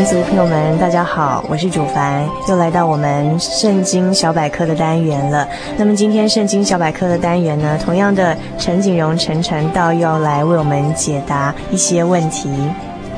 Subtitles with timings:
[0.00, 5.46] 民族朋友们，大家好，我是主凡，又来到我们圣经小百科的单元了。
[5.76, 12.48] 那么今天圣经小百科的单元呢，同样的陈景荣陈晨道又要来为我们解答一些问题。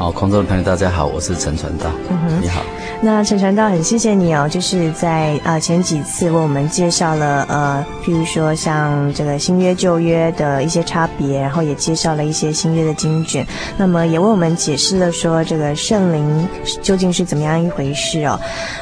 [0.02, 1.88] 好，空中的朋友大家好，我是陈传道。
[2.10, 2.60] 嗯哼，你好。
[3.00, 16.48] 那陈传道很谢谢你哦，就是在呃前几次为我们介绍了呃，譬如说像这个新约旧约的一些差别，然后也介绍了一些新约的经卷，那么也为我们解释了说这个圣灵
[16.82, 18.36] 究竟是怎么样一回事哦。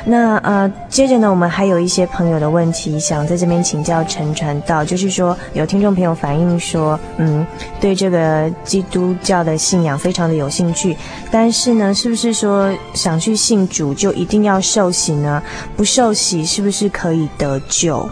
[0.06, 7.46] 那呃接着呢，我们还有一些朋友的问题想在这边请教陈传道，就是说有听众朋友反映说，嗯，
[7.78, 10.96] 对这个基督教的信仰非常的有兴趣，
[11.30, 15.42] 但是呢，是不是说想去信主就一定要受洗呢？
[15.76, 18.08] 不受洗是不是可以得救？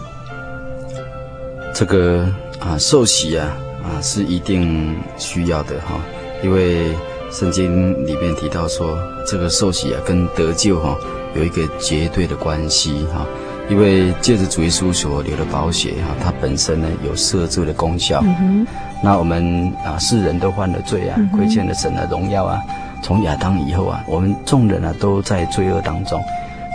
[1.73, 2.27] 这个
[2.59, 5.99] 啊，受洗啊啊是一定需要的哈，
[6.43, 6.93] 因为
[7.31, 10.97] 圣经里面提到说，这个受洗啊跟得救哈
[11.35, 13.25] 有一个绝对的关系哈，
[13.69, 18.21] 因为借着主耶稣所流的宝血哈，它本身呢有赦罪的功效。
[18.23, 18.65] 嗯。
[19.01, 22.59] 那我们啊世人都犯了罪啊，亏欠了神的荣耀啊。
[23.01, 26.21] 从亚当以后啊，我们众人啊都在罪恶当中，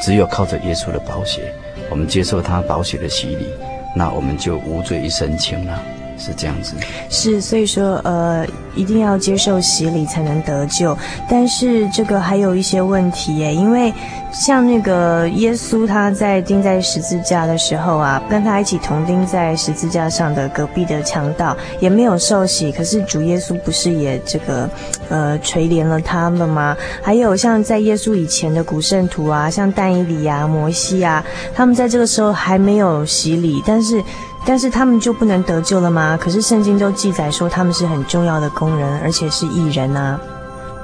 [0.02, 1.52] 只有靠着耶稣的宝血，
[1.90, 3.46] 我们接受他宝血的洗礼，
[3.94, 5.80] 那我们就无罪一身轻了，
[6.18, 6.74] 是这样子。
[7.10, 10.96] 是，所以说呃，一定要接受洗礼才能得救，
[11.28, 13.92] 但是这个还有一些问题耶，因为。
[14.36, 24.68] 像那个耶稣，他在钉在十字架的时候啊，跟他一起同钉在十字架上的隔壁的强盗也没有受洗，可是主耶稣不是也这个
[25.08, 26.76] 呃垂怜了他们吗？
[27.02, 34.02] 还有像在耶稣以前的古圣徒啊，像但以理啊、摩西啊，他们在这个时候还没有洗礼，但是
[34.46, 36.18] 但是他们就不能得救了吗？
[36.20, 40.20] 可是圣经都记载说他们是很重要的工人，而且是艺人啊。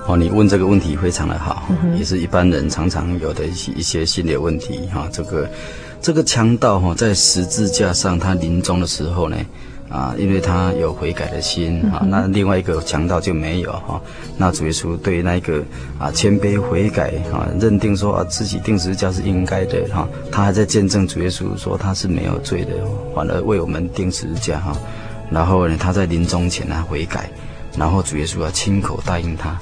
[0.06, 1.62] 哦，你问这个问题非常的好，
[1.96, 5.06] 也是一般人常常有的一些一些心理问题哈。
[5.12, 5.48] 这个
[6.00, 9.36] 这个强盗哈，在十字架上他临终的时候呢，
[9.90, 14.00] 啊，因为他有悔改的心啊，那另外一个强盗就没有哈。
[14.38, 15.62] 那主耶稣对那个
[15.98, 22.72] 啊谦卑悔改啊，认定说啊自己定十字架是应该的哈，他还在见证主耶稣说他是没有罪的，
[23.14, 24.76] 反而为我们定十字架哈。
[25.28, 27.28] 然后呢，他在临终前呢悔改，
[27.76, 29.58] 然后主耶稣啊亲口答应他。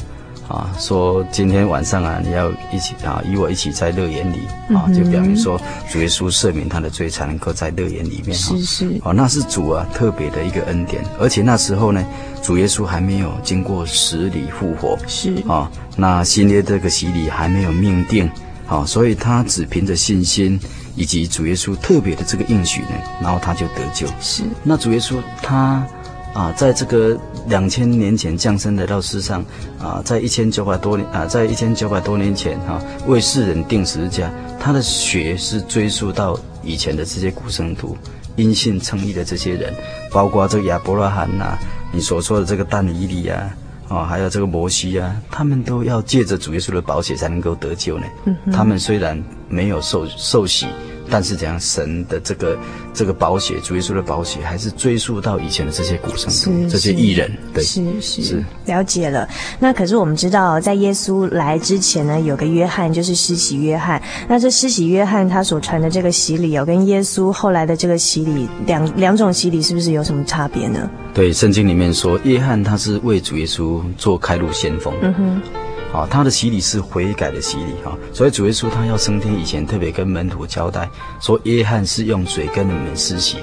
[0.49, 4.41] 啊，说今天晚上啊，你要一起啊，与我一起在乐园里
[4.75, 5.61] 啊，就表明说
[5.91, 8.57] 主耶稣赦免他的罪，才能够在乐园里面哈。
[8.57, 9.01] 是是。
[9.05, 12.03] 哦，那是主啊特别的一个恩典，而且那时候呢，
[12.43, 18.31] 主耶稣还没有经过死里复活，是啊，那新约这个洗礼还没有命定，
[18.67, 20.59] 啊，所以他只凭着信心
[20.97, 24.07] 以及主耶稣特别的这个应许呢，然后他就得救。
[24.19, 24.45] 是。
[24.63, 25.87] 那主耶稣他。
[26.35, 29.45] 啊，在这个两千年前降生来到世上，
[29.81, 34.31] 啊，在一千九百多年啊，在一千九百多年前哈、啊，为世人定十字架，
[34.61, 37.97] 他的血是追溯到以前的这些古圣徒，
[38.37, 39.75] 因信称义的这些人，
[40.13, 41.59] 包括这个亚伯拉罕呐、啊，
[41.93, 43.57] 你所说的这个但以理啊，
[43.89, 48.07] 啊，还有这个摩西啊，他们都要借着主耶稣的宝血才能够得救呢。
[48.27, 50.67] 嗯、他们虽然没有受受洗。
[51.11, 52.59] 但是怎样，神的这个
[52.93, 59.29] 这个宝血，主耶稣的宝血，还是追溯到以前的这些古圣徒、这些义人，对，是是，是了解了。
[59.59, 64.03] 那可是我们知道，在耶稣来之前呢，有个约翰，就是施洗约翰。
[64.29, 70.89] 那这施洗约翰他所传的这个洗礼，有跟耶稣后来的这个洗礼两两种洗礼，是不是有什么差别呢？
[71.15, 74.93] 对，圣经里面说，约翰他是为主耶稣做开路先锋。
[75.03, 75.43] 嗯哼。
[75.91, 80.89] 好，他的洗礼是悔改的洗礼哈，所以主耶稣他要升天以前，特别跟门徒交代
[81.19, 83.39] 说，约翰是用水跟你们施洗，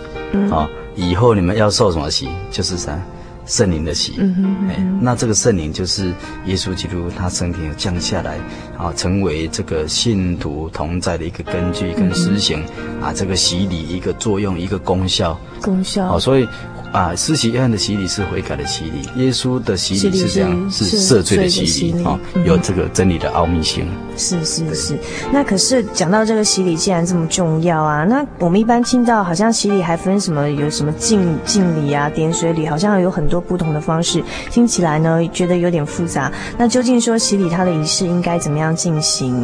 [0.51, 2.30] 啊，以后你们要受什么洗？
[2.51, 3.00] 就是啥，
[3.47, 4.13] 圣灵的洗。
[4.19, 6.13] 嗯哼，哎，那这个圣灵就是
[6.45, 8.38] 耶稣基督他升天降下来，
[8.77, 12.63] 啊，成为这个信徒同在的一个根据跟施行
[13.01, 15.36] 啊，这个洗礼一个作用一个功效。
[15.62, 16.07] 功效。
[16.07, 16.47] 好，所以。
[16.95, 23.86] 啊，施洗约翰的洗礼是悔改的洗礼，耶稣的洗礼是这样，是赦罪的洗礼啊，有这个真理的奥秘性。
[24.15, 24.97] 是是是，
[25.30, 36.31] 那可是讲到这个洗礼，既然这么重要啊，那我们一般听到好像洗礼还分什么，有什么浸浸礼啊、点水礼，好像有很多不同的方式，听起来呢觉得有点复杂。
[36.57, 39.44] 那究竟说洗礼它的仪式应该怎么样进行？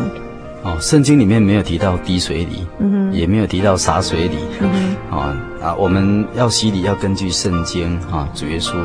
[0.64, 4.70] 哦，圣经里面没有提到滴水礼，嗯哼，也没有提到洒水礼，嗯
[5.10, 8.78] 哼，啊啊，我们要洗礼要根据圣经啊，主耶稣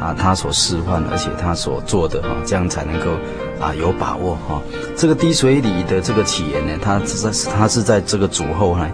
[0.00, 3.06] 啊他所示范，而且他所做的哈，这样才能够
[3.58, 4.60] 啊有把握哈。
[4.94, 8.86] 这个滴水礼的这个起源呢，它是在它是在这个主后呢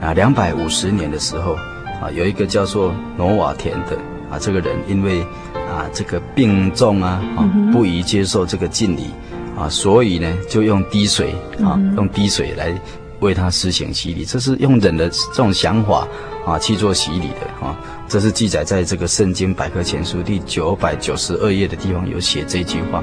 [0.00, 1.54] 啊两百五十年的时候
[2.02, 3.96] 啊，有一个叫做挪瓦田的
[4.28, 5.20] 啊这个人，因为
[5.52, 9.10] 啊这个病重啊啊不宜接受这个敬礼。
[9.56, 12.78] 啊，所以呢，就用滴水啊，用滴水来
[13.20, 16.06] 为他施行洗礼，这是用人的这种想法
[16.44, 17.74] 啊去做洗礼的啊。
[18.06, 23.02] 这是记载在这个圣经百科全书第九百九十二页的地方有写这句话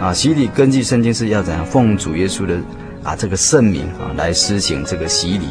[0.00, 0.12] 啊。
[0.14, 2.56] 洗礼根据圣经是要怎样奉主耶稣的
[3.04, 5.46] 啊这个圣名啊来施行这个洗礼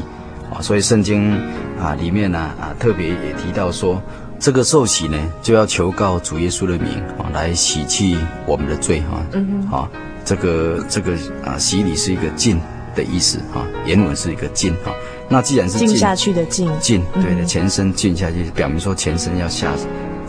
[0.52, 0.60] 啊。
[0.60, 1.32] 所以圣经
[1.80, 4.02] 啊里面呢啊特别也提到说，
[4.40, 8.18] 这个受洗呢就要求告主耶稣的名啊来洗去
[8.48, 9.24] 我们的罪哈。
[9.34, 9.88] 嗯好。
[10.24, 11.14] 这个这个
[11.44, 12.60] 啊，洗礼是一个浸
[12.96, 14.92] 的意思哈，原文是一个浸哈。
[15.30, 19.72] 那既然是浸下去的浸，浸对的，全身浸下去，表明说全身要下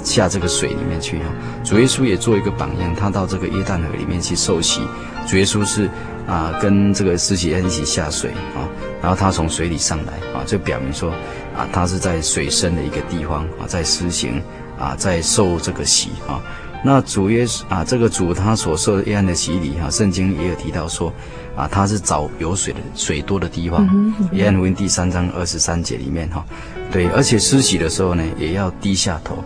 [0.02, 1.24] 下这个水里面去哈。
[1.64, 4.80] 主耶稣也做一个榜样，他到这个约旦河里面去受洗。
[5.26, 5.88] 主耶稣是
[6.26, 8.62] 啊，跟这个施洗约翰一起下水啊，
[9.00, 11.10] 然后他从水里上来啊，就表明说
[11.56, 14.40] 啊，他是在水深的一个地方啊，在施行
[14.78, 16.40] 啊，在受这个洗啊。
[16.84, 21.12] 那主耶稣啊，这个主他所受的约翰的洗礼哈，圣经也有提到说，
[21.54, 23.86] 啊，他是找有水的水多的地方。
[24.32, 26.44] 约翰福音第三章二十三节里面哈，
[26.90, 29.36] 对，而且施洗的时候呢，也要低下头，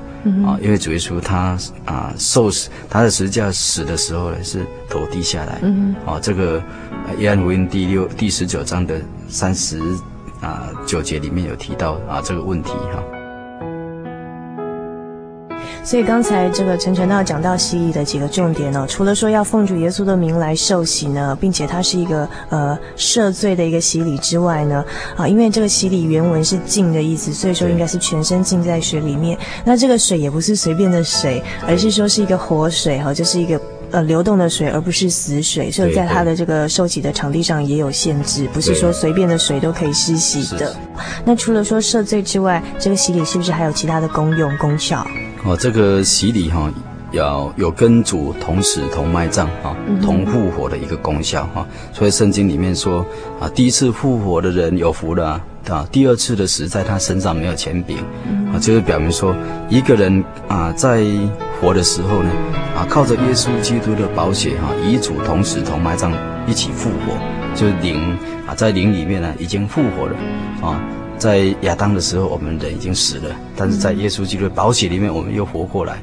[0.47, 5.61] 啊，因为主耶稣他啊受死，他的十字架死的时候呢是头低下来，
[6.07, 6.63] 啊，这个
[7.19, 8.99] 约翰福音第六第十九章的
[9.29, 9.79] 三十
[10.41, 13.16] 啊九节里面有提到啊这个问题哈。
[15.87, 24.85] 所以刚才这个陈传道讲到洗礼的几个重点呢，除了说要奉主耶稣的名来受洗呢，并且它是一个呃赦罪的一个洗礼之外呢，
[25.17, 29.39] 啊，因为这个洗礼原文是浸的意思，所以说应该是全身浸在水里面。
[29.65, 33.61] 那这个水也不是随便的水，而是说是一个活水哈，就是一个
[33.93, 35.71] 呃流动的水，而不是死水。
[35.71, 40.75] 所以在它的这个受洗的场地上也有限制，不是说随便的水都可以施洗的。
[41.25, 45.07] 那除了说赦罪之外，这个洗礼是不是还有其他的功用功效？
[45.47, 46.69] 哦，这个洗礼哈，
[47.13, 51.65] 要有跟主同死同埋葬哈，同复活的一个功效哈。
[51.93, 53.07] 所以圣经里面说
[53.39, 57.99] 啊，第一次复活的人有福了啊，第二次的死在他身上没有钱柄
[58.53, 59.33] 啊，就是表明说
[59.69, 61.05] 一个人啊在
[61.61, 62.31] 活的时候呢
[62.77, 66.13] 啊，靠着耶稣基督的宝血哈，与主同死同埋葬
[66.49, 67.15] 一起复活，
[67.55, 70.17] 就是灵啊在灵里面呢已经复活了
[70.61, 70.83] 啊。
[71.19, 76.03] 在亚当的时候，我们人已经死了；但是在耶稣基督的宝血里面，我们又活过来。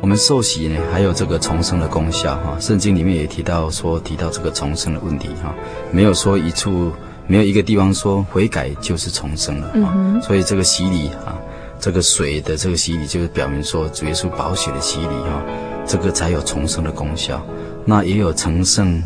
[0.00, 2.56] 我们受洗呢，还有这个重生的功效哈。
[2.58, 5.54] 圣经里面也提到说，提到这个重生的问题哈，
[5.92, 6.92] 没有说一处。
[7.26, 11.36] 没有一个地方说悔改就是重生了，嗯，所以这个洗礼啊，
[11.80, 15.42] 这个水的这个洗礼就是表明说主耶稣宝血的洗礼哈，
[15.86, 17.44] 这个才有重生的功效。
[17.84, 19.02] 那也有成圣、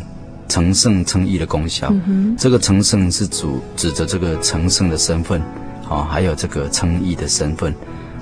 [0.47, 1.87] 成圣称义的功效。
[2.07, 5.41] 嗯，这个成圣是主指着这个成圣的身份，
[5.89, 7.73] 啊，还有这个称义的身份，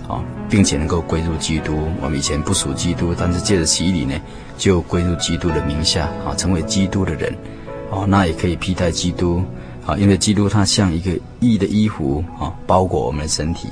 [0.07, 1.87] 啊，并且能够归入基督。
[2.01, 4.19] 我们以前不属基督，但是借着洗礼呢，
[4.57, 7.33] 就归入基督的名下，啊，成为基督的人，
[7.89, 9.43] 哦，那也可以替代基督。
[9.89, 13.67] 啊，因为基督他像一个义的衣服啊，包裹我们的身体。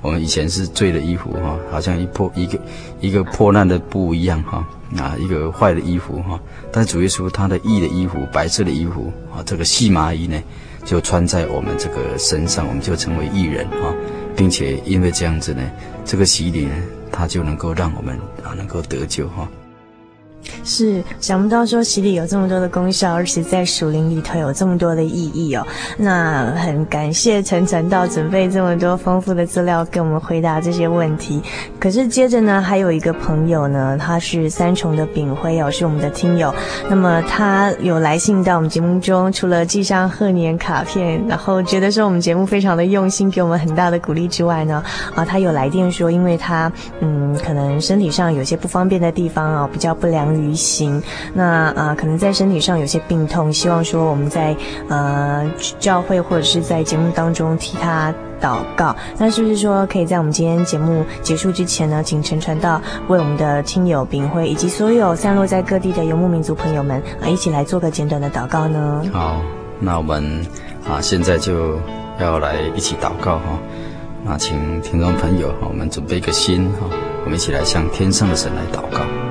[0.00, 2.58] 我们以前是罪的衣服哈，好像一破一个
[3.00, 4.64] 一个破烂的布一样哈，
[4.96, 6.40] 啊，一个坏的衣服哈。
[6.72, 10.40] 但主耶稣他的义的衣服，白色的衣服啊，这个细麻衣呢，
[10.84, 13.92] 就穿在我们这个身上，我们就成为义人啊，
[14.36, 15.62] 并且因为这样子呢，
[16.04, 16.74] 这个洗礼呢，
[17.10, 19.48] 他就能够让我们啊能够得救哈。
[20.64, 25.66] 是想不到说洗礼有这么多的功效，而且在属灵里头有这么多的意义哦。
[25.96, 31.42] 那很感谢陈传道准备这么多丰富的资料给我们回答这些问题。
[31.78, 36.54] 可是接着呢，还有一个朋友呢，他是三重的炳辉哦，是我们的听友。
[36.88, 44.82] 那么他有来信到我们节目中，除了寄上贺年卡片，然后觉得说我们节目非常的用心，给我们很大的鼓励之外呢，
[45.14, 51.02] 啊，他有来电说，因为他嗯，可能身体上有些不方便的地方啊，比较不良于行，
[51.34, 54.56] 那啊，可能在身体上有些病痛，希望说我们在
[54.88, 58.94] 呃教会或者是在节目当中替他祷告。
[59.18, 69.02] 那是不是说可以在我们今天节目结束之前呢，请陈传道为我们的亲友炳辉以及所有散落在各地的游牧民族朋友们啊，一起来做个简短的祷告呢？
[69.12, 69.40] 好，
[69.80, 70.46] 那我们
[70.88, 71.78] 啊现在就
[72.20, 73.58] 要来一起祷告哈。
[74.24, 76.86] 那请听众朋友，我们准备一个心哈，
[77.24, 79.27] 我们一起来向天上的神来祷告。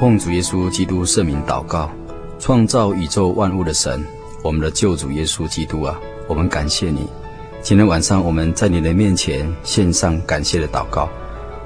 [0.00, 1.90] 奉主耶稣基督圣名祷告，
[2.38, 4.02] 创造宇宙万物的神，
[4.42, 7.06] 我们的救主耶稣基督啊，我们感谢你。
[7.60, 11.06] 今天晚上我们在你的面前献上感谢的祷告，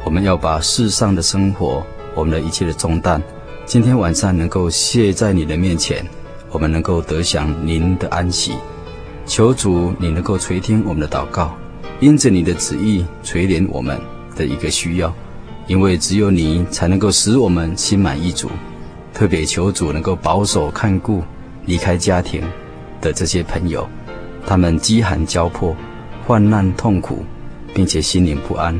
[0.04, 1.86] 我们要把世上的生活，
[2.16, 3.22] 我们的一切的重担，
[3.66, 6.04] 今天晚上能够卸在你的面前。
[6.50, 8.54] 我们能够得享您的安息，
[9.26, 11.56] 求主你能够垂听我们的祷告，
[12.00, 13.96] 因着你的旨意垂怜我们
[14.34, 15.14] 的一个需要，
[15.66, 18.50] 因为只有你才能够使我们心满意足。
[19.12, 21.22] 特别求主能够保守看顾
[21.66, 22.42] 离开家庭
[23.00, 23.88] 的这些朋友，
[24.44, 25.74] 他们饥寒交迫、
[26.26, 27.24] 患难痛苦，
[27.72, 28.74] 并且心灵不安；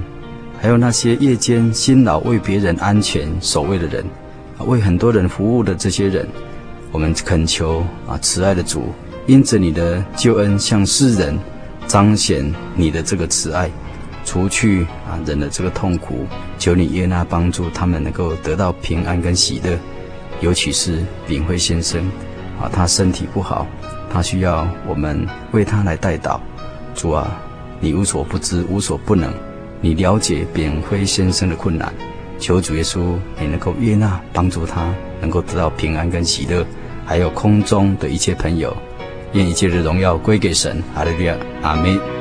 [0.61, 4.05] 还有那些夜间辛劳为别人安全守卫的人，
[4.67, 6.27] 为很多人服务的这些人。
[6.91, 8.93] 我们恳求啊，慈爱的主，
[9.27, 11.39] 因着你的救恩向世人
[11.87, 13.71] 彰显你的这个慈爱，
[14.25, 16.27] 除去啊人的这个痛苦，
[16.59, 19.79] 求你耶纳帮助他们能够得到平安跟喜乐。
[20.41, 22.05] 尤其是炳辉先生
[22.61, 23.67] 啊，他身体不好，
[24.11, 26.39] 他需要我们为他来代祷。
[26.95, 27.31] 主啊，
[27.81, 29.33] 你无所不知，无所不能，
[29.81, 31.93] 你了解炳辉先生的困难，
[32.39, 36.65] 求主耶稣你能够悦纳帮助他，能够得到平安跟喜乐。
[37.07, 38.77] 还有空中的一切朋友，
[39.33, 40.83] 愿一切的荣耀归给神。
[40.95, 42.14] 阿利亚，阿门。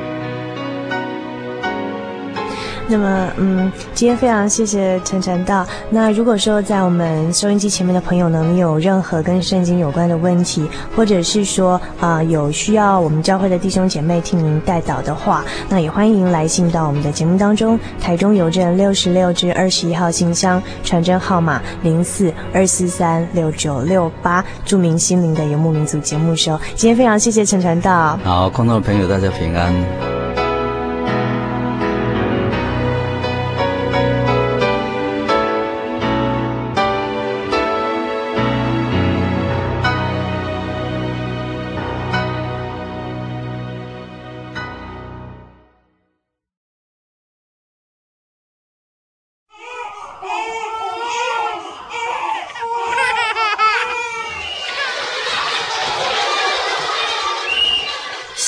[2.86, 5.66] 那么，嗯，今天非常谢谢陈传道。
[5.88, 17.78] 那如果说在我们收音机前面的朋友呢，你有任何跟圣经有关的问题，或者是说啊、有需要我们教会的弟兄姐妹替您代祷的话，那也欢迎来信到我们的节目当中。
[18.00, 26.60] 台中邮政六十六至二十一号信箱，传真号码零四二四三六九六八，著名心灵的游牧民族节目收。
[26.74, 28.18] 今天非常谢谢陈传道。
[28.22, 30.13] 好，空中的朋友大家平安。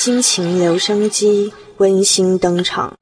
[0.07, 2.93] 心情留声机温馨登场。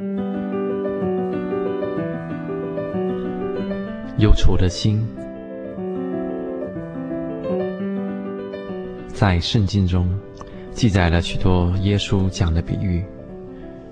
[4.17, 5.07] 忧愁的心，
[9.13, 10.19] 在圣经中
[10.73, 13.05] 记载了许多耶稣讲的比喻，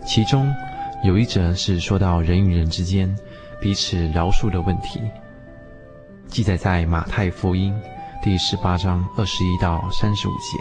[0.03, 0.51] 其中
[1.03, 3.15] 有一则是说到人与人之间
[3.61, 4.99] 彼此饶恕的问题，
[6.25, 7.71] 记载在马太福音
[8.23, 10.57] 第十八章二十一到三十五节，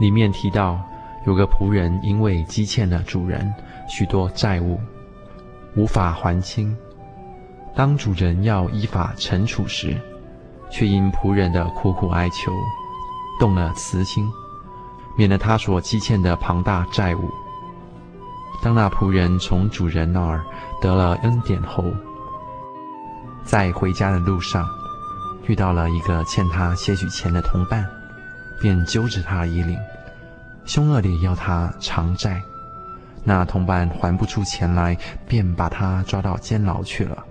[0.00, 0.76] 里面提到。
[1.26, 3.52] 有个仆人因为积欠了主人
[3.88, 4.80] 许多债务，
[5.74, 6.74] 无法还清。
[7.74, 10.00] 当主人要依法惩处时，
[10.70, 12.52] 却因仆人的苦苦哀求，
[13.40, 14.24] 动了慈心，
[15.18, 17.28] 免了他所积欠的庞大债务。
[18.62, 20.44] 当那仆人从主人那儿
[20.80, 21.84] 得了恩典后，
[23.44, 24.64] 在回家的路上，
[25.46, 27.84] 遇到了一个欠他些许钱的同伴，
[28.60, 29.76] 便揪着他衣领。
[30.66, 32.42] 凶恶地要他偿债，
[33.24, 34.96] 那同伴还不出钱来，
[35.26, 37.24] 便把他抓到监牢去了。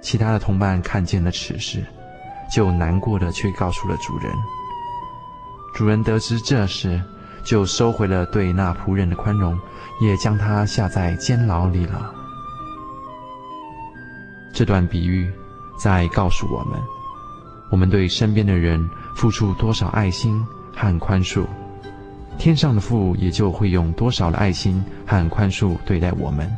[0.00, 1.84] 其他的同伴看见了此事，
[2.52, 4.32] 就难过的去告诉了主人。
[5.74, 7.00] 主人得知这事，
[7.44, 9.58] 就收回了对那仆人的宽容，
[10.00, 12.14] 也将他下在监牢里了。
[14.54, 15.30] 这段比喻
[15.78, 16.80] 在告诉我们：
[17.70, 20.44] 我们对身边的人付出多少爱心。
[20.78, 21.44] 和宽恕，
[22.38, 26.48] 天上的父也就会用多少的爱心和宽恕对待我们。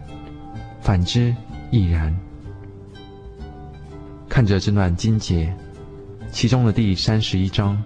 [0.82, 1.34] 反之
[1.70, 2.14] 亦然。
[4.28, 5.50] 看着这段经节，
[6.30, 7.82] 其中的第三十一章，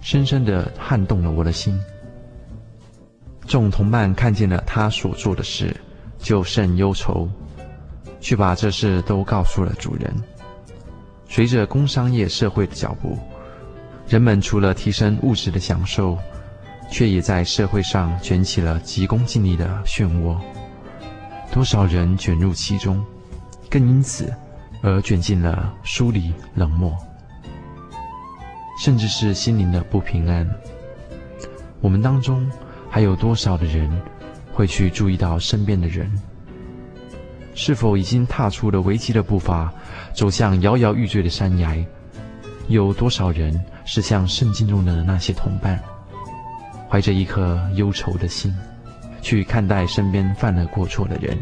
[0.00, 1.78] 深深地撼动了我的心。
[3.46, 5.76] 众同伴看见了他所做的事，
[6.18, 7.28] 就甚忧愁，
[8.18, 10.10] 去把这事都告诉了主人。
[11.28, 13.18] 随着工商业社会的脚步，
[14.08, 16.16] 人们除了提升物质的享受，
[16.90, 20.38] 却也在社会上卷起了急功近利的漩涡。
[21.52, 23.04] 多少人卷入其中，
[23.68, 24.32] 更因此
[24.82, 26.96] 而卷进了疏离、冷漠，
[28.80, 30.48] 甚至是心灵的不平安。
[31.80, 32.48] 我们当中
[32.88, 33.90] 还有多少的人
[34.52, 36.12] 会去注意到身边的人？
[37.54, 39.72] 是否已经踏出了危机的步伐，
[40.14, 41.84] 走向摇摇欲坠的山崖？
[42.68, 45.82] 有多少人是像圣经中的那些同伴，
[46.90, 48.54] 怀着一颗忧愁的心，
[49.22, 51.38] 去看待身边犯了过错的人？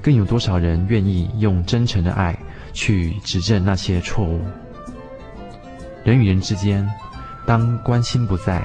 [0.00, 2.38] 更有多少人愿意用真诚的爱
[2.72, 4.40] 去指正那些错误？
[6.04, 6.88] 人与人之间，
[7.46, 8.64] 当关心不在，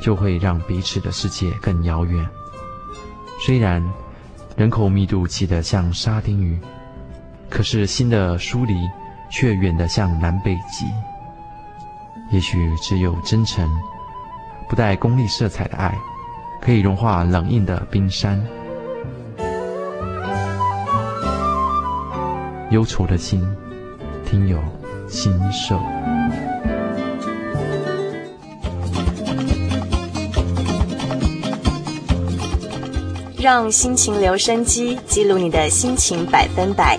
[0.00, 2.24] 就会让彼此的世界更遥远。
[3.44, 3.82] 虽然。
[4.56, 6.58] 人口密度挤得像沙丁鱼，
[7.48, 8.74] 可是心的疏离
[9.30, 10.86] 却远得像南北极。
[12.30, 13.68] 也许只有真诚、
[14.68, 15.96] 不带功利色彩的爱，
[16.60, 18.40] 可以融化冷硬的冰山。
[22.70, 23.44] 忧愁的心，
[24.24, 24.58] 听友
[25.08, 25.80] 心受。
[33.42, 36.96] 让心情留声机，记录你的心情百分百。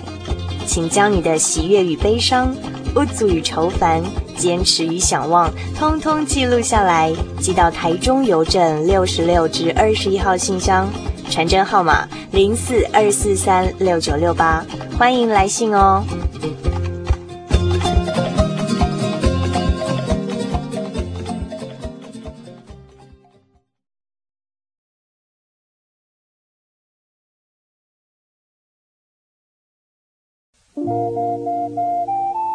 [0.66, 2.54] 请将你的喜悦与悲伤、
[2.94, 4.02] 不足与愁烦、
[4.36, 10.88] 坚持与想望，通通记录下来，寄到台中邮政六十六至二十一号信箱，
[11.30, 14.64] 传真号码零四二四三六九六八，
[14.98, 16.04] 欢迎来信哦。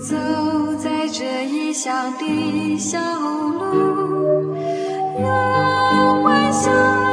[0.00, 0.14] 走
[0.76, 4.54] 在这异乡的小路
[5.20, 7.07] 有欢笑